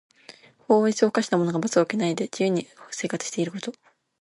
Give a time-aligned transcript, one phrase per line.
[0.67, 3.71] 法律を犯した者が罰を受けないで自由に生活していること。